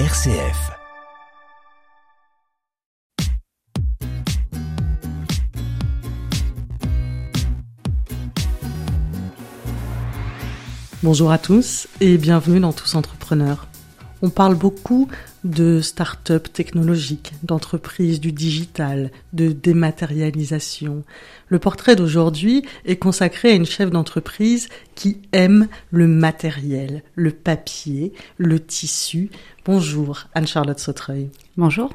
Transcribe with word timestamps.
RCF. 0.00 0.72
Bonjour 11.04 11.30
à 11.30 11.38
tous 11.38 11.86
et 12.00 12.18
bienvenue 12.18 12.58
dans 12.58 12.72
Tous 12.72 12.96
Entrepreneurs. 12.96 13.68
On 14.24 14.30
parle 14.30 14.54
beaucoup 14.54 15.06
de 15.44 15.82
start-up 15.82 16.50
technologiques, 16.50 17.34
d'entreprises 17.42 18.20
du 18.20 18.32
digital, 18.32 19.10
de 19.34 19.52
dématérialisation. 19.52 21.04
Le 21.48 21.58
portrait 21.58 21.94
d'aujourd'hui 21.94 22.64
est 22.86 22.96
consacré 22.96 23.50
à 23.50 23.54
une 23.54 23.66
chef 23.66 23.90
d'entreprise 23.90 24.70
qui 24.94 25.18
aime 25.32 25.68
le 25.90 26.08
matériel, 26.08 27.02
le 27.16 27.32
papier, 27.32 28.14
le 28.38 28.60
tissu. 28.60 29.28
Bonjour 29.66 30.24
Anne-Charlotte 30.34 30.78
Sautreuil. 30.78 31.28
Bonjour. 31.58 31.92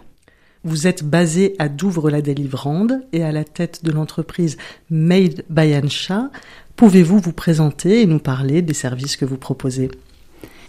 Vous 0.64 0.86
êtes 0.86 1.04
basée 1.04 1.56
à 1.58 1.68
Douvres-la-Délivrande 1.68 3.02
et 3.12 3.23
à 3.23 3.32
la 3.32 3.44
tête 3.44 3.84
de 3.84 3.92
l'entreprise 3.92 4.58
Made 4.92 5.46
by 5.50 5.76
Ansha. 5.76 6.30
Pouvez-vous 6.76 7.18
vous 7.18 7.34
présenter 7.34 8.04
et 8.04 8.06
nous 8.06 8.20
parler 8.20 8.62
des 8.62 8.76
services 8.76 9.18
que 9.18 9.26
vous 9.26 9.40
proposez? 9.40 9.90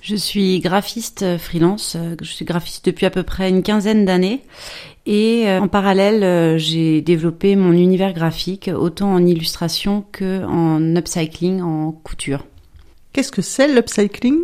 Je 0.01 0.17
suis 0.17 0.61
graphiste 0.61 1.23
euh, 1.23 1.39
freelance. 1.39 1.97
Euh, 1.97 2.17
je 2.21 2.31
suis 2.31 2.45
graphiste 2.45 2.87
depuis 2.87 3.07
à 3.07 3.11
peu 3.11 3.23
près 3.23 3.49
une 3.49 3.63
quinzaine 3.63 4.05
d'années. 4.05 4.43
Et 5.07 5.45
euh, 5.47 5.61
en 5.61 5.69
parallèle, 5.69 6.59
j'ai 6.59 7.01
développé 7.01 7.57
mon 7.57 7.73
univers 7.73 8.13
graphique 8.13 8.71
autant 8.75 9.13
en 9.13 9.25
illustration 9.25 10.05
que 10.13 10.45
en 10.45 10.97
upcycling, 10.97 11.63
en 11.63 11.93
couture. 11.93 12.47
Qu'est-ce 13.13 13.33
que 13.33 13.43
c'est 13.43 13.69
l'upcycling? 13.69 14.39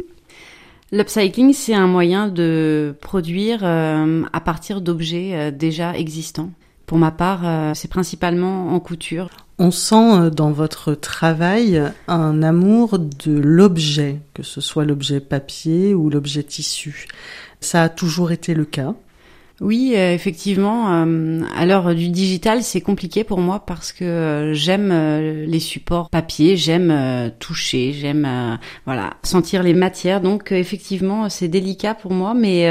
L'upcycling, 0.92 1.52
c'est 1.52 1.74
un 1.74 1.86
moyen 1.86 2.28
de 2.28 2.94
produire 3.00 3.64
à 3.64 4.40
partir 4.40 4.80
d'objets 4.80 5.52
déjà 5.52 5.96
existants. 5.96 6.50
Pour 6.86 6.98
ma 6.98 7.10
part, 7.10 7.74
c'est 7.74 7.90
principalement 7.90 8.68
en 8.68 8.80
couture. 8.80 9.45
On 9.58 9.70
sent 9.70 9.94
euh, 9.94 10.30
dans 10.30 10.50
votre 10.50 10.94
travail 10.94 11.82
un 12.08 12.42
amour 12.42 12.98
de 12.98 13.32
l'objet, 13.38 14.18
que 14.34 14.42
ce 14.42 14.60
soit 14.60 14.84
l'objet 14.84 15.20
papier 15.20 15.94
ou 15.94 16.10
l'objet 16.10 16.42
tissu. 16.42 17.06
Ça 17.60 17.84
a 17.84 17.88
toujours 17.88 18.32
été 18.32 18.52
le 18.52 18.66
cas? 18.66 18.94
Oui, 19.62 19.94
euh, 19.96 20.12
effectivement, 20.12 20.92
euh, 20.92 21.40
à 21.56 21.64
l'heure 21.64 21.94
du 21.94 22.10
digital, 22.10 22.62
c'est 22.62 22.82
compliqué 22.82 23.24
pour 23.24 23.38
moi 23.38 23.60
parce 23.60 23.92
que 23.92 24.50
j'aime 24.52 24.92
les 25.46 25.60
supports 25.60 26.10
papier, 26.10 26.58
j'aime 26.58 27.32
toucher, 27.38 27.94
j'aime 27.94 28.58
voilà 28.84 29.14
sentir 29.22 29.62
les 29.62 29.72
matières. 29.72 30.20
Donc 30.20 30.52
effectivement, 30.52 31.30
c'est 31.30 31.48
délicat 31.48 31.94
pour 31.94 32.12
moi, 32.12 32.34
mais 32.34 32.68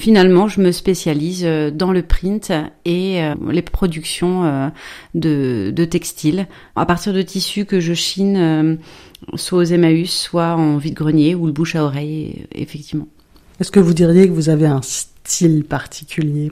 finalement, 0.00 0.48
je 0.48 0.60
me 0.60 0.72
spécialise 0.72 1.42
euh, 1.44 1.70
dans 1.70 1.92
le 1.92 2.02
print 2.02 2.50
et 2.84 3.22
euh, 3.22 3.34
les 3.50 3.62
productions 3.62 4.44
euh, 4.44 4.68
de, 5.14 5.84
textiles 5.84 6.46
à 6.74 6.86
partir 6.86 7.12
de 7.12 7.22
tissus 7.22 7.66
que 7.66 7.80
je 7.80 7.92
chine 7.92 8.78
soit 9.34 9.58
aux 9.58 9.64
Emmaüs, 9.64 10.10
soit 10.10 10.54
en 10.54 10.78
vide-grenier 10.78 11.34
ou 11.34 11.46
le 11.46 11.52
bouche 11.52 11.76
à 11.76 11.84
oreille, 11.84 12.46
effectivement. 12.52 13.08
Est-ce 13.60 13.70
que 13.70 13.80
vous 13.80 13.92
diriez 13.92 14.26
que 14.26 14.32
vous 14.32 14.48
avez 14.48 14.66
un 14.66 14.82
style 14.82 15.64
particulier? 15.64 16.50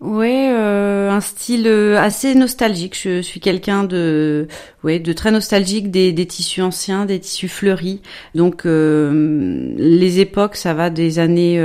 Ouais, 0.00 0.50
euh, 0.52 1.10
un 1.10 1.22
style 1.22 1.66
euh, 1.66 1.98
assez 1.98 2.34
nostalgique. 2.34 2.98
Je 3.02 3.22
suis 3.22 3.40
quelqu'un 3.40 3.82
de, 3.82 4.46
ouais, 4.84 4.98
de 4.98 5.12
très 5.14 5.30
nostalgique 5.30 5.90
des, 5.90 6.12
des 6.12 6.26
tissus 6.26 6.60
anciens, 6.60 7.06
des 7.06 7.18
tissus 7.18 7.48
fleuris. 7.48 8.02
Donc 8.34 8.66
euh, 8.66 9.72
les 9.78 10.20
époques, 10.20 10.56
ça 10.56 10.74
va 10.74 10.90
des 10.90 11.18
années, 11.18 11.58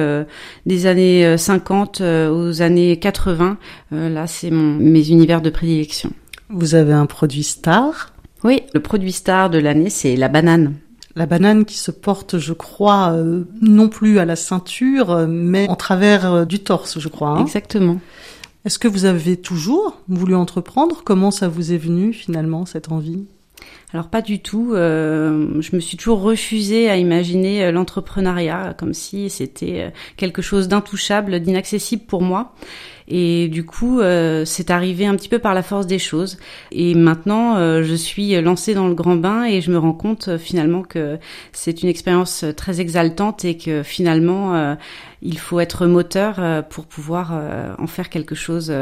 des 0.66 0.86
années 0.86 1.38
50 1.38 2.02
aux 2.02 2.62
années 2.62 2.98
80. 2.98 3.58
là, 3.92 4.28
c'est 4.28 4.50
mon 4.50 4.76
mes 4.76 5.10
univers 5.10 5.42
de 5.42 5.50
prédilection. 5.50 6.12
Vous 6.50 6.76
avez 6.76 6.94
un 6.94 7.08
produit 7.08 7.44
star? 7.44 8.14
Oui, 8.46 8.64
le 8.74 8.80
produit 8.80 9.12
star 9.12 9.50
de 9.50 9.60
l'année, 9.60 9.90
c'est 9.90 10.16
la 10.16 10.30
banane. 10.30 10.76
La 11.16 11.26
banane 11.26 11.66
qui 11.66 11.78
se 11.78 11.92
porte, 11.92 12.38
je 12.38 12.54
crois, 12.54 13.12
euh, 13.12 13.44
non 13.62 13.90
plus 13.90 14.20
à 14.20 14.26
la 14.26 14.36
ceinture, 14.36 15.12
euh, 15.12 15.28
mais 15.28 15.68
en 15.68 15.76
travers 15.76 16.34
euh, 16.34 16.46
du 16.46 16.60
torse, 16.60 17.00
je 17.00 17.08
crois. 17.10 17.30
Hein. 17.30 17.42
Exactement. 17.42 18.00
Est-ce 18.64 18.80
que 18.80 18.88
vous 18.88 19.06
avez 19.06 19.38
toujours 19.38 19.98
voulu 20.08 20.36
entreprendre? 20.36 21.02
Comment 21.04 21.32
ça 21.32 21.48
vous 21.48 21.74
est 21.74 21.78
venu 21.78 22.14
finalement 22.14 22.66
cette 22.66 22.92
envie? 22.92 23.26
Alors 23.94 24.08
pas 24.08 24.22
du 24.22 24.40
tout. 24.40 24.72
je 24.74 25.76
me 25.76 25.80
suis 25.80 25.98
toujours 25.98 26.22
refusée 26.22 26.90
à 26.90 26.96
imaginer 26.96 27.72
l'entrepreneuriat 27.72 28.74
comme 28.78 28.94
si 28.94 29.30
c'était 29.30 29.92
quelque 30.16 30.42
chose 30.42 30.68
d'intouchable, 30.70 31.42
d'inaccessible 31.42 32.04
pour 32.06 32.22
moi. 32.22 32.54
Et 33.14 33.50
du 33.50 33.66
coup, 33.66 34.00
euh, 34.00 34.46
c'est 34.46 34.72
arrivé 34.72 35.06
un 35.06 35.16
petit 35.18 35.28
peu 35.28 35.38
par 35.38 35.54
la 35.54 35.64
force 35.64 35.86
des 35.86 36.00
choses. 36.00 36.38
Et 36.72 36.96
maintenant, 36.96 37.58
euh, 37.58 37.84
je 37.84 37.94
suis 37.94 38.40
lancée 38.42 38.74
dans 38.74 38.88
le 38.88 38.96
grand 38.96 39.18
bain 39.18 39.44
et 39.44 39.60
je 39.60 39.70
me 39.70 39.78
rends 39.78 39.94
compte 39.94 40.30
euh, 40.30 40.38
finalement 40.38 40.82
que 40.82 41.20
c'est 41.52 41.84
une 41.84 41.90
expérience 41.90 42.46
très 42.56 42.80
exaltante 42.80 43.44
et 43.44 43.58
que 43.58 43.84
finalement, 43.84 44.78
il 45.22 45.38
faut 45.38 45.60
être 45.60 45.86
moteur 45.88 46.66
pour 46.70 46.86
pouvoir 46.86 47.34
en 47.78 47.88
faire 47.88 48.10
quelque 48.10 48.36
chose 48.36 48.74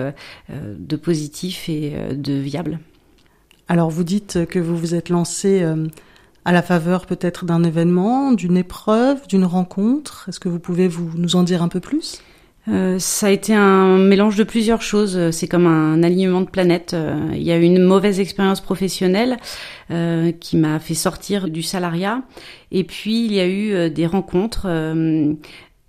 de 0.50 0.96
positif 0.96 1.70
et 1.70 1.94
de 2.14 2.34
viable. 2.34 2.80
Alors, 3.70 3.90
vous 3.90 4.04
dites 4.04 4.46
que 4.48 4.60
vous 4.60 4.76
vous 4.76 4.96
êtes 4.96 5.08
lancée 5.10 5.64
à 6.44 6.52
la 6.52 6.62
faveur 6.64 7.06
peut-être 7.06 7.46
d'un 7.46 7.64
événement, 7.64 8.32
d'une 8.32 8.58
épreuve, 8.58 9.28
d'une 9.28 9.46
rencontre. 9.46 10.26
Est-ce 10.28 10.40
que 10.40 10.50
vous 10.50 10.60
pouvez 10.60 10.88
vous, 10.88 11.12
nous 11.16 11.36
en 11.36 11.44
dire 11.44 11.62
un 11.62 11.68
peu 11.68 11.80
plus? 11.80 12.22
Euh, 12.68 13.00
ça 13.00 13.28
a 13.28 13.30
été 13.30 13.54
un 13.54 13.98
mélange 13.98 14.36
de 14.36 14.44
plusieurs 14.44 14.82
choses. 14.82 15.32
C'est 15.32 15.48
comme 15.48 15.66
un 15.66 16.04
alignement 16.04 16.42
de 16.42 16.50
planètes. 16.50 16.94
Euh, 16.94 17.30
il 17.34 17.42
y 17.42 17.52
a 17.52 17.58
eu 17.58 17.62
une 17.62 17.84
mauvaise 17.84 18.20
expérience 18.20 18.62
professionnelle 18.62 19.38
euh, 19.92 20.32
qui 20.32 20.58
m'a 20.58 20.80
fait 20.80 20.94
sortir 20.94 21.48
du 21.48 21.62
salariat. 21.62 22.22
Et 22.72 22.84
puis 22.84 23.26
il 23.26 23.34
y 23.34 23.40
a 23.40 23.48
eu 23.48 23.90
des 23.90 24.06
rencontres 24.06 24.68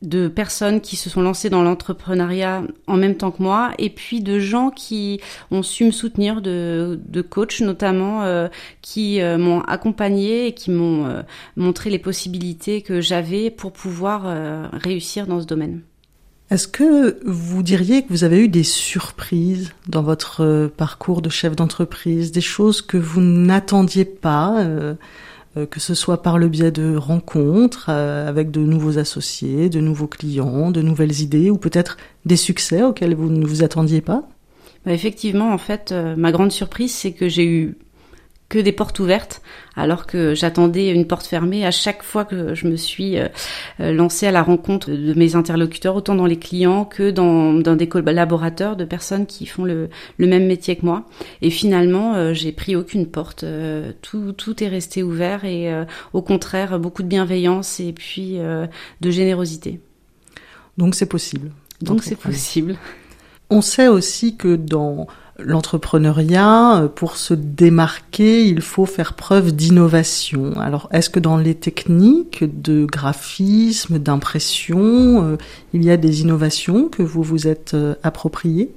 de 0.02 0.28
personnes 0.28 0.80
qui 0.80 0.96
se 0.96 1.10
sont 1.10 1.22
lancées 1.22 1.50
dans 1.50 1.62
l'entrepreneuriat 1.62 2.62
en 2.86 2.96
même 2.96 3.16
temps 3.16 3.30
que 3.30 3.42
moi, 3.42 3.72
et 3.78 3.90
puis 3.90 4.20
de 4.20 4.38
gens 4.38 4.70
qui 4.70 5.20
ont 5.50 5.62
su 5.62 5.84
me 5.84 5.90
soutenir, 5.90 6.40
de, 6.40 6.98
coachs 7.28 7.60
notamment, 7.60 8.48
qui 8.80 9.20
m'ont 9.20 9.60
accompagné 9.60 10.46
et 10.46 10.52
qui 10.54 10.70
m'ont 10.70 11.22
montré 11.56 11.90
les 11.90 11.98
possibilités 11.98 12.82
que 12.82 13.00
j'avais 13.00 13.50
pour 13.50 13.72
pouvoir 13.72 14.24
réussir 14.72 15.26
dans 15.26 15.40
ce 15.40 15.46
domaine. 15.46 15.82
Est-ce 16.50 16.66
que 16.66 17.20
vous 17.24 17.62
diriez 17.62 18.02
que 18.02 18.08
vous 18.08 18.24
avez 18.24 18.40
eu 18.40 18.48
des 18.48 18.64
surprises 18.64 19.70
dans 19.86 20.02
votre 20.02 20.42
euh, 20.42 20.68
parcours 20.68 21.22
de 21.22 21.28
chef 21.30 21.54
d'entreprise, 21.54 22.32
des 22.32 22.40
choses 22.40 22.82
que 22.82 22.96
vous 22.96 23.20
n'attendiez 23.20 24.04
pas, 24.04 24.58
euh, 24.58 24.80
euh, 24.80 24.94
que 25.70 25.80
ce 25.80 25.94
soit 25.94 26.22
par 26.22 26.38
le 26.38 26.48
biais 26.48 26.70
de 26.70 26.94
rencontres 26.96 27.88
avec 27.88 28.50
de 28.50 28.60
nouveaux 28.60 28.98
associés, 28.98 29.68
de 29.68 29.80
nouveaux 29.80 30.06
clients, 30.06 30.70
de 30.70 30.82
nouvelles 30.82 31.20
idées, 31.20 31.50
ou 31.50 31.58
peut-être 31.58 31.96
des 32.24 32.36
succès 32.36 32.82
auxquels 32.82 33.14
vous 33.14 33.30
ne 33.30 33.44
vous 33.44 33.64
attendiez 33.64 34.00
pas? 34.00 34.22
Bah, 34.84 34.92
Effectivement, 34.92 35.52
en 35.52 35.58
fait, 35.58 35.92
ma 36.16 36.30
grande 36.30 36.52
surprise, 36.52 36.94
c'est 36.94 37.12
que 37.12 37.28
j'ai 37.28 37.46
eu 37.46 37.76
que 38.50 38.58
des 38.58 38.72
portes 38.72 38.98
ouvertes, 38.98 39.42
alors 39.76 40.06
que 40.06 40.34
j'attendais 40.34 40.90
une 40.90 41.06
porte 41.06 41.24
fermée 41.24 41.64
à 41.64 41.70
chaque 41.70 42.02
fois 42.02 42.24
que 42.24 42.52
je 42.54 42.66
me 42.66 42.76
suis 42.76 43.16
euh, 43.16 43.28
euh, 43.78 43.92
lancée 43.92 44.26
à 44.26 44.32
la 44.32 44.42
rencontre 44.42 44.90
de 44.90 45.14
mes 45.14 45.36
interlocuteurs, 45.36 45.94
autant 45.94 46.16
dans 46.16 46.26
les 46.26 46.38
clients 46.38 46.84
que 46.84 47.10
dans, 47.10 47.54
dans 47.54 47.76
des 47.76 47.88
collaborateurs, 47.88 48.74
de 48.74 48.84
personnes 48.84 49.26
qui 49.26 49.46
font 49.46 49.64
le, 49.64 49.88
le 50.18 50.26
même 50.26 50.46
métier 50.46 50.74
que 50.74 50.84
moi. 50.84 51.06
Et 51.42 51.50
finalement, 51.50 52.16
euh, 52.16 52.34
j'ai 52.34 52.50
pris 52.50 52.74
aucune 52.74 53.06
porte. 53.06 53.44
tout, 54.02 54.32
tout 54.32 54.64
est 54.64 54.68
resté 54.68 55.04
ouvert 55.04 55.44
et 55.44 55.72
au 56.12 56.20
contraire, 56.20 56.80
beaucoup 56.80 57.04
de 57.04 57.08
bienveillance 57.08 57.78
et 57.78 57.92
puis 57.92 58.38
de 58.38 59.10
générosité. 59.10 59.80
Donc 60.76 60.96
c'est 60.96 61.06
possible. 61.06 61.52
Donc 61.80 62.02
c'est 62.02 62.16
possible. 62.16 62.76
On 63.48 63.62
sait 63.62 63.88
aussi 63.88 64.36
que 64.36 64.56
dans 64.56 65.06
l'entrepreneuriat, 65.44 66.82
euh, 66.82 66.88
pour 66.88 67.16
se 67.16 67.34
démarquer, 67.34 68.46
il 68.46 68.60
faut 68.60 68.86
faire 68.86 69.14
preuve 69.14 69.52
d'innovation. 69.52 70.58
Alors, 70.60 70.88
est-ce 70.92 71.10
que 71.10 71.20
dans 71.20 71.36
les 71.36 71.54
techniques 71.54 72.44
de 72.62 72.84
graphisme, 72.84 73.98
d'impression, 73.98 75.24
euh, 75.24 75.36
il 75.72 75.84
y 75.84 75.90
a 75.90 75.96
des 75.96 76.22
innovations 76.22 76.88
que 76.88 77.02
vous 77.02 77.22
vous 77.22 77.46
êtes 77.46 77.74
euh, 77.74 77.94
appropriées? 78.02 78.70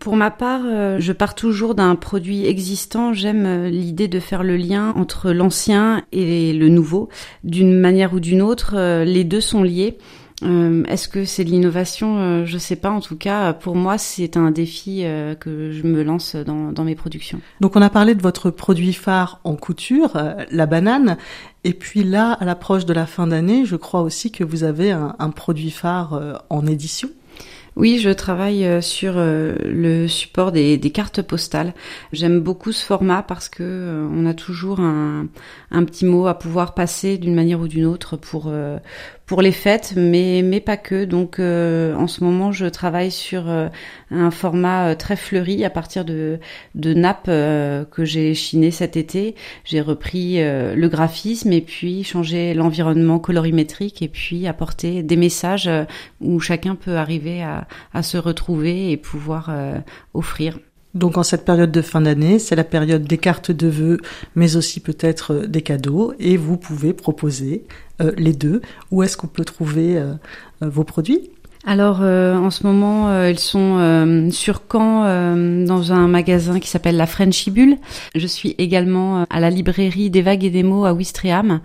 Pour 0.00 0.16
ma 0.16 0.30
part, 0.30 0.60
je 0.98 1.12
pars 1.12 1.34
toujours 1.34 1.74
d'un 1.74 1.94
produit 1.94 2.44
existant. 2.44 3.14
J'aime 3.14 3.68
l'idée 3.68 4.06
de 4.06 4.20
faire 4.20 4.42
le 4.42 4.54
lien 4.58 4.92
entre 4.96 5.30
l'ancien 5.30 6.02
et 6.12 6.52
le 6.52 6.68
nouveau. 6.68 7.08
D'une 7.42 7.80
manière 7.80 8.12
ou 8.12 8.20
d'une 8.20 8.42
autre, 8.42 8.76
les 9.04 9.24
deux 9.24 9.40
sont 9.40 9.62
liés. 9.62 9.96
Euh, 10.44 10.84
Est-ce 10.84 11.08
que 11.08 11.24
c'est 11.24 11.44
de 11.44 11.50
l'innovation 11.50 12.18
euh, 12.18 12.44
Je 12.46 12.58
sais 12.58 12.76
pas. 12.76 12.90
En 12.90 13.00
tout 13.00 13.16
cas, 13.16 13.52
pour 13.52 13.74
moi, 13.74 13.98
c'est 13.98 14.36
un 14.36 14.50
défi 14.50 15.02
euh, 15.04 15.34
que 15.34 15.72
je 15.72 15.82
me 15.82 16.02
lance 16.02 16.36
dans, 16.36 16.72
dans, 16.72 16.84
mes 16.84 16.94
productions. 16.94 17.40
Donc, 17.60 17.76
on 17.76 17.82
a 17.82 17.90
parlé 17.90 18.14
de 18.14 18.22
votre 18.22 18.50
produit 18.50 18.92
phare 18.92 19.40
en 19.44 19.56
couture, 19.56 20.16
euh, 20.16 20.34
la 20.50 20.66
banane. 20.66 21.16
Et 21.64 21.72
puis 21.72 22.04
là, 22.04 22.32
à 22.32 22.44
l'approche 22.44 22.84
de 22.84 22.92
la 22.92 23.06
fin 23.06 23.26
d'année, 23.26 23.64
je 23.64 23.76
crois 23.76 24.02
aussi 24.02 24.30
que 24.30 24.44
vous 24.44 24.62
avez 24.62 24.92
un, 24.92 25.16
un 25.18 25.30
produit 25.30 25.70
phare 25.70 26.40
en 26.50 26.66
édition. 26.66 27.10
Oui, 27.74 27.98
je 27.98 28.10
travaille 28.10 28.82
sur 28.82 29.14
le 29.16 30.06
support 30.08 30.50
des, 30.50 30.78
des 30.78 30.90
cartes 30.90 31.20
postales. 31.20 31.74
J'aime 32.12 32.40
beaucoup 32.40 32.72
ce 32.72 32.84
format 32.84 33.22
parce 33.22 33.48
que 33.48 34.08
on 34.12 34.24
a 34.24 34.34
toujours 34.34 34.80
un, 34.80 35.26
un, 35.70 35.84
petit 35.84 36.06
mot 36.06 36.26
à 36.26 36.38
pouvoir 36.38 36.74
passer 36.74 37.18
d'une 37.18 37.34
manière 37.34 37.60
ou 37.60 37.68
d'une 37.68 37.86
autre 37.86 38.16
pour 38.16 38.50
pour 39.28 39.42
les 39.42 39.52
fêtes, 39.52 39.92
mais 39.94 40.40
mais 40.42 40.58
pas 40.58 40.78
que. 40.78 41.04
Donc 41.04 41.38
euh, 41.38 41.94
en 41.94 42.08
ce 42.08 42.24
moment, 42.24 42.50
je 42.50 42.64
travaille 42.66 43.10
sur 43.10 43.48
euh, 43.48 43.68
un 44.10 44.30
format 44.30 44.88
euh, 44.88 44.94
très 44.94 45.16
fleuri 45.16 45.64
à 45.66 45.70
partir 45.70 46.04
de 46.06 46.40
de 46.74 46.94
nappes 46.94 47.26
que 47.26 48.04
j'ai 48.04 48.34
chiné 48.34 48.70
cet 48.70 48.96
été. 48.96 49.34
J'ai 49.64 49.82
repris 49.82 50.38
le 50.38 50.88
graphisme 50.88 51.52
et 51.52 51.60
puis 51.60 52.04
changé 52.04 52.54
l'environnement 52.54 53.18
colorimétrique 53.18 54.00
et 54.00 54.08
puis 54.08 54.46
apporté 54.46 55.02
des 55.02 55.16
messages 55.16 55.70
où 56.20 56.40
chacun 56.40 56.74
peut 56.74 56.96
arriver 56.96 57.42
à, 57.42 57.68
à 57.92 58.02
se 58.02 58.16
retrouver 58.16 58.90
et 58.90 58.96
pouvoir 58.96 59.50
offrir. 60.14 60.58
Donc 60.94 61.18
en 61.18 61.22
cette 61.22 61.44
période 61.44 61.70
de 61.70 61.82
fin 61.82 62.00
d'année, 62.00 62.38
c'est 62.38 62.56
la 62.56 62.64
période 62.64 63.04
des 63.04 63.18
cartes 63.18 63.50
de 63.50 63.68
vœux, 63.68 63.98
mais 64.34 64.56
aussi 64.56 64.80
peut-être 64.80 65.46
des 65.46 65.62
cadeaux, 65.62 66.14
et 66.18 66.36
vous 66.36 66.56
pouvez 66.56 66.92
proposer 66.92 67.64
euh, 68.00 68.12
les 68.16 68.32
deux. 68.32 68.62
Où 68.90 69.02
est-ce 69.02 69.16
qu'on 69.16 69.26
peut 69.26 69.44
trouver 69.44 69.98
euh, 69.98 70.14
euh, 70.62 70.68
vos 70.68 70.84
produits? 70.84 71.30
Alors 71.66 71.98
euh, 72.00 72.36
en 72.36 72.50
ce 72.50 72.66
moment, 72.66 73.10
euh, 73.10 73.30
ils 73.30 73.38
sont 73.38 73.76
euh, 73.78 74.30
sur 74.30 74.62
Caen 74.72 75.02
dans 75.66 75.92
un 75.92 76.08
magasin 76.08 76.58
qui 76.60 76.68
s'appelle 76.68 76.96
la 76.96 77.06
Frenchibule. 77.06 77.76
Je 78.14 78.26
suis 78.26 78.54
également 78.58 79.26
à 79.28 79.40
la 79.40 79.50
librairie 79.50 80.08
des 80.08 80.22
vagues 80.22 80.44
et 80.44 80.50
des 80.50 80.62
mots 80.62 80.86
à 80.86 80.94
Ouistreham 80.94 81.60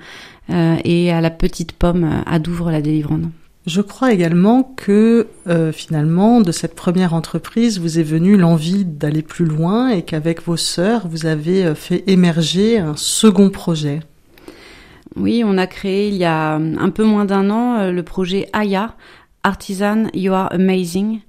et 0.49 1.11
à 1.11 1.21
la 1.21 1.29
Petite 1.29 1.71
Pomme 1.71 2.23
à 2.25 2.39
Douvres-la-Délivrande. 2.39 3.29
Je 3.65 3.81
crois 3.81 4.11
également 4.11 4.63
que 4.75 5.27
finalement, 5.73 6.41
de 6.41 6.51
cette 6.51 6.75
première 6.75 7.13
entreprise, 7.13 7.79
vous 7.79 7.97
est 7.97 8.03
venue 8.03 8.35
l'envie 8.35 8.83
d'aller 8.83 9.21
plus 9.21 9.45
loin 9.45 9.87
et 9.89 10.01
qu'avec 10.01 10.43
vos 10.43 10.57
sœurs, 10.57 11.07
vous 11.07 11.25
avez 11.25 11.73
fait 11.73 12.03
émerger 12.07 12.77
un 12.77 12.97
second 12.97 13.49
projet. 13.49 14.01
Oui, 15.15 15.43
on 15.45 15.57
a 15.57 15.67
créé 15.67 16.09
il 16.09 16.15
y 16.15 16.25
a 16.25 16.55
un 16.55 16.89
peu 16.89 17.05
moins 17.05 17.23
d'un 17.23 17.49
an 17.49 17.89
le 17.89 18.03
projet 18.03 18.49
Aya, 18.51 18.95
Artisan 19.43 20.07
You 20.13 20.33
Are 20.33 20.51
Amazing. 20.51 21.19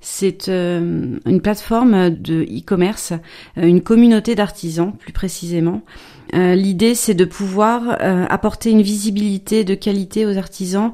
C'est 0.00 0.48
euh, 0.48 1.18
une 1.26 1.40
plateforme 1.40 2.10
de 2.10 2.42
e-commerce, 2.44 3.12
euh, 3.58 3.66
une 3.66 3.82
communauté 3.82 4.36
d'artisans 4.36 4.92
plus 4.96 5.12
précisément. 5.12 5.82
Euh, 6.34 6.54
L'idée 6.54 6.94
c'est 6.94 7.14
de 7.14 7.24
pouvoir 7.24 7.98
euh, 8.00 8.24
apporter 8.28 8.70
une 8.70 8.82
visibilité 8.82 9.64
de 9.64 9.74
qualité 9.74 10.24
aux 10.24 10.38
artisans 10.38 10.92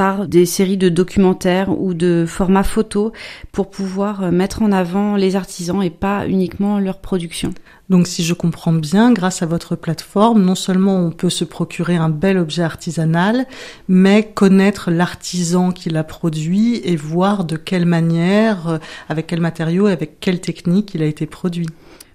par 0.00 0.26
des 0.26 0.46
séries 0.46 0.78
de 0.78 0.88
documentaires 0.88 1.78
ou 1.78 1.92
de 1.92 2.24
formats 2.26 2.62
photos 2.62 3.12
pour 3.52 3.68
pouvoir 3.68 4.22
euh, 4.22 4.30
mettre 4.30 4.62
en 4.62 4.72
avant 4.72 5.14
les 5.14 5.36
artisans 5.36 5.82
et 5.82 5.90
pas 5.90 6.26
uniquement 6.26 6.78
leur 6.78 7.00
production. 7.02 7.52
Donc 7.90 8.06
si 8.06 8.24
je 8.24 8.32
comprends 8.32 8.72
bien, 8.72 9.12
grâce 9.12 9.42
à 9.42 9.46
votre 9.46 9.76
plateforme, 9.76 10.42
non 10.42 10.54
seulement 10.54 10.96
on 10.96 11.10
peut 11.10 11.28
se 11.28 11.44
procurer 11.44 11.96
un 11.96 12.08
bel 12.08 12.38
objet 12.38 12.62
artisanal, 12.62 13.44
mais 13.88 14.22
connaître 14.22 14.90
l'artisan 14.90 15.70
qui 15.70 15.90
l'a 15.90 16.02
produit 16.02 16.80
et 16.82 16.96
voir 16.96 17.44
de 17.44 17.56
quelle 17.56 17.84
manière, 17.84 18.68
euh, 18.68 18.78
avec 19.10 19.26
quel 19.26 19.42
matériau, 19.42 19.84
avec 19.84 20.18
quelle 20.18 20.40
technique 20.40 20.94
il 20.94 21.02
a 21.02 21.06
été 21.06 21.26
produit. 21.26 21.66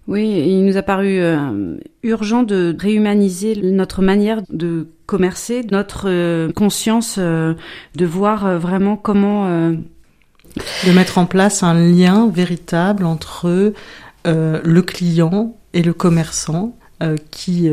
Oui, 0.08 0.28
il 0.30 0.66
nous 0.66 0.78
a 0.78 0.84
paru 0.84 1.20
euh, 1.20 1.78
urgent 2.04 2.44
de 2.44 2.76
réhumaniser 2.78 3.56
notre 3.64 4.04
manière 4.04 4.42
de 4.50 4.88
commercer, 5.08 5.66
notre 5.72 6.08
euh, 6.08 6.52
conscience 6.52 7.16
euh, 7.18 7.56
de 7.96 8.06
voir 8.06 8.60
vraiment 8.60 8.98
comment... 8.98 9.72
De 10.86 10.92
mettre 10.94 11.18
en 11.18 11.26
place 11.26 11.64
un 11.64 11.74
lien 11.74 12.30
véritable 12.30 13.06
entre 13.06 13.74
le 14.24 14.82
client 14.82 15.58
et 15.74 15.82
le 15.82 15.94
commerçant. 15.94 16.78
qui 17.30 17.70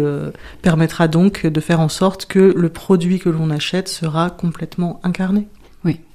permettra 0.63 1.07
donc 1.07 1.47
de 1.47 1.61
faire 1.61 1.79
en 1.79 1.89
sorte 1.89 2.27
que 2.27 2.53
le 2.57 2.69
produit 2.71 3.21
que 3.21 3.29
l'on 3.29 3.51
achète 3.51 3.87
sera 3.87 4.31
complètement 4.31 5.01
incarné. 5.05 5.47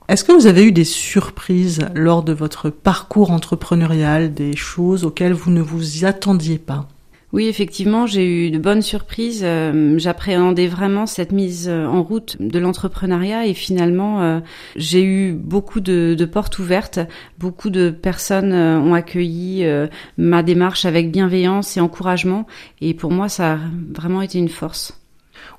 Est-ce 0.09 0.23
que 0.23 0.31
vous 0.31 0.47
avez 0.47 0.63
eu 0.63 0.71
des 0.71 0.85
surprises 0.85 1.85
lors 1.93 2.23
de 2.23 2.31
votre 2.31 2.69
parcours 2.69 3.31
entrepreneurial, 3.31 4.33
des 4.33 4.55
choses 4.55 5.03
auxquelles 5.03 5.33
vous 5.33 5.51
ne 5.51 5.61
vous 5.61 6.05
attendiez 6.05 6.59
pas? 6.59 6.87
Oui, 7.33 7.47
effectivement, 7.47 8.07
j'ai 8.07 8.47
eu 8.47 8.49
de 8.49 8.57
bonnes 8.57 8.81
surprises. 8.81 9.41
Euh, 9.43 9.99
J'appréhendais 9.99 10.67
vraiment 10.67 11.07
cette 11.07 11.33
mise 11.33 11.67
en 11.67 12.01
route 12.03 12.37
de 12.39 12.57
l'entrepreneuriat 12.57 13.47
et 13.47 13.53
finalement, 13.53 14.21
euh, 14.21 14.39
j'ai 14.77 15.03
eu 15.03 15.33
beaucoup 15.33 15.81
de, 15.81 16.25
portes 16.31 16.57
ouvertes. 16.59 16.99
Beaucoup 17.37 17.69
de 17.69 17.89
personnes 17.89 18.53
euh, 18.53 18.79
ont 18.79 18.93
accueilli 18.93 19.65
euh, 19.65 19.87
ma 20.17 20.41
démarche 20.41 20.85
avec 20.85 21.11
bienveillance 21.11 21.75
et 21.75 21.81
encouragement. 21.81 22.47
Et 22.79 22.93
pour 22.93 23.11
moi, 23.11 23.27
ça 23.27 23.55
a 23.55 23.59
vraiment 23.93 24.21
été 24.21 24.39
une 24.39 24.47
force. 24.47 24.97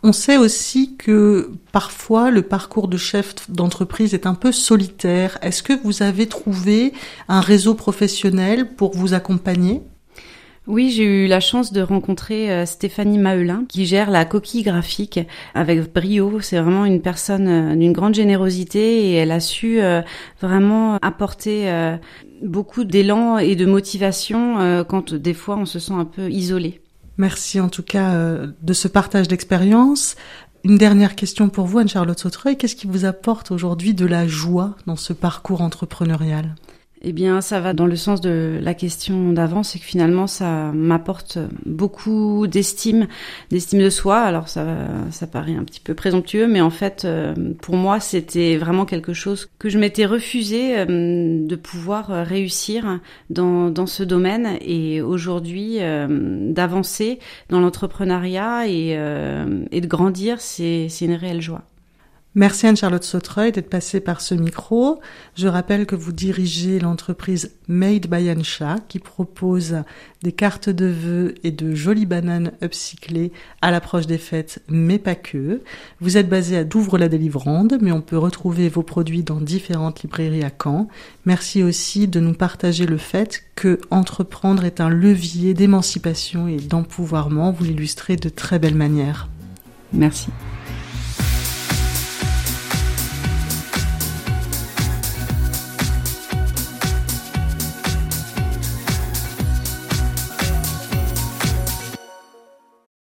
On 0.02 0.12
sait 0.12 0.36
aussi 0.36 0.96
que 0.96 1.50
parfois 1.72 2.30
le 2.30 2.42
parcours 2.42 2.88
de 2.88 2.96
chef 2.96 3.50
d'entreprise 3.50 4.14
est 4.14 4.26
un 4.26 4.34
peu 4.34 4.52
solitaire. 4.52 5.38
Est-ce 5.42 5.62
que 5.62 5.72
vous 5.82 6.02
avez 6.02 6.26
trouvé 6.26 6.92
un 7.28 7.40
réseau 7.40 7.74
professionnel 7.74 8.74
pour 8.74 8.94
vous 8.94 9.14
accompagner? 9.14 9.82
Oui, 10.68 10.90
j'ai 10.90 11.04
eu 11.04 11.26
la 11.26 11.40
chance 11.40 11.72
de 11.72 11.80
rencontrer 11.80 12.52
euh, 12.52 12.66
Stéphanie 12.66 13.16
Mahelin, 13.16 13.64
qui 13.66 13.86
gère 13.86 14.10
la 14.10 14.26
coquille 14.26 14.64
graphique 14.64 15.18
avec 15.54 15.94
brio. 15.94 16.40
C'est 16.42 16.60
vraiment 16.60 16.84
une 16.84 17.00
personne 17.00 17.48
euh, 17.48 17.74
d'une 17.74 17.94
grande 17.94 18.14
générosité 18.14 19.06
et 19.06 19.14
elle 19.14 19.30
a 19.30 19.40
su 19.40 19.80
euh, 19.80 20.02
vraiment 20.42 20.98
apporter 21.00 21.72
beaucoup 22.42 22.84
d'élan 22.84 23.38
et 23.38 23.56
de 23.56 23.64
motivation 23.64 24.84
quand 24.88 25.14
des 25.14 25.34
fois 25.34 25.56
on 25.56 25.64
se 25.64 25.78
sent 25.78 25.94
un 25.94 26.04
peu 26.04 26.30
isolé. 26.30 26.80
Merci 27.18 27.60
en 27.60 27.68
tout 27.68 27.82
cas 27.82 28.14
de 28.62 28.72
ce 28.72 28.88
partage 28.88 29.28
d'expérience. 29.28 30.14
Une 30.64 30.78
dernière 30.78 31.14
question 31.16 31.48
pour 31.48 31.66
vous, 31.66 31.78
Anne-Charlotte 31.78 32.18
Sautreuil. 32.18 32.56
Qu'est-ce 32.56 32.76
qui 32.76 32.86
vous 32.86 33.04
apporte 33.04 33.50
aujourd'hui 33.50 33.94
de 33.94 34.06
la 34.06 34.26
joie 34.26 34.76
dans 34.86 34.96
ce 34.96 35.12
parcours 35.12 35.60
entrepreneurial? 35.62 36.54
Eh 37.02 37.12
bien, 37.12 37.40
ça 37.40 37.60
va 37.60 37.74
dans 37.74 37.86
le 37.86 37.94
sens 37.94 38.20
de 38.20 38.58
la 38.60 38.74
question 38.74 39.32
d'avant, 39.32 39.62
c'est 39.62 39.78
que 39.78 39.84
finalement, 39.84 40.26
ça 40.26 40.72
m'apporte 40.72 41.38
beaucoup 41.64 42.46
d'estime, 42.48 43.06
d'estime 43.50 43.80
de 43.80 43.90
soi. 43.90 44.18
Alors, 44.18 44.48
ça, 44.48 44.66
ça 45.10 45.28
paraît 45.28 45.54
un 45.54 45.64
petit 45.64 45.80
peu 45.80 45.94
présomptueux, 45.94 46.48
mais 46.48 46.60
en 46.60 46.70
fait, 46.70 47.04
euh, 47.04 47.34
pour 47.62 47.76
moi, 47.76 48.00
c'était 48.00 48.56
vraiment 48.56 48.84
quelque 48.84 49.12
chose 49.12 49.48
que 49.58 49.68
je 49.68 49.78
m'étais 49.78 50.06
refusé 50.06 50.78
euh, 50.78 51.46
de 51.46 51.56
pouvoir 51.56 52.08
réussir 52.08 53.00
dans, 53.30 53.70
dans 53.70 53.86
ce 53.86 54.02
domaine. 54.02 54.58
Et 54.60 55.00
aujourd'hui, 55.00 55.76
euh, 55.80 56.52
d'avancer 56.52 57.20
dans 57.48 57.60
l'entrepreneuriat 57.60 58.66
et, 58.68 58.98
et 59.70 59.80
de 59.80 59.86
grandir, 59.86 60.40
c'est 60.40 60.88
une 61.00 61.14
réelle 61.14 61.42
joie. 61.42 61.62
Merci 62.34 62.66
Anne-Charlotte 62.66 63.04
Sautreuil 63.04 63.52
d'être 63.52 63.70
passée 63.70 64.00
par 64.00 64.20
ce 64.20 64.34
micro. 64.34 65.00
Je 65.34 65.48
rappelle 65.48 65.86
que 65.86 65.96
vous 65.96 66.12
dirigez 66.12 66.78
l'entreprise 66.78 67.52
Made 67.68 68.06
by 68.06 68.30
Ansha 68.30 68.76
qui 68.86 68.98
propose 68.98 69.76
des 70.22 70.32
cartes 70.32 70.68
de 70.68 70.86
vœux 70.86 71.34
et 71.42 71.50
de 71.50 71.74
jolies 71.74 72.06
bananes 72.06 72.52
upcyclées 72.62 73.32
à 73.62 73.70
l'approche 73.70 74.06
des 74.06 74.18
fêtes, 74.18 74.62
mais 74.68 74.98
pas 74.98 75.14
que. 75.14 75.62
Vous 76.00 76.18
êtes 76.18 76.28
basé 76.28 76.58
à 76.58 76.64
Douvres-la-Délivrande, 76.64 77.78
mais 77.80 77.92
on 77.92 78.02
peut 78.02 78.18
retrouver 78.18 78.68
vos 78.68 78.82
produits 78.82 79.22
dans 79.22 79.40
différentes 79.40 80.02
librairies 80.02 80.44
à 80.44 80.50
Caen. 80.50 80.88
Merci 81.24 81.62
aussi 81.62 82.08
de 82.08 82.20
nous 82.20 82.34
partager 82.34 82.84
le 82.84 82.98
fait 82.98 83.42
que 83.54 83.80
entreprendre 83.90 84.64
est 84.64 84.82
un 84.82 84.90
levier 84.90 85.54
d'émancipation 85.54 86.46
et 86.46 86.58
d'empouvoirment. 86.58 87.52
Vous 87.52 87.64
l'illustrez 87.64 88.16
de 88.16 88.28
très 88.28 88.58
belle 88.58 88.74
manière. 88.74 89.28
Merci. 89.94 90.28